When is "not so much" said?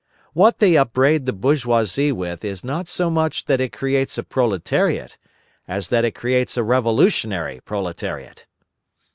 2.63-3.45